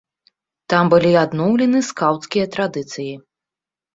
[0.73, 3.13] Там былі адноўлены скаўцкія традыцыі.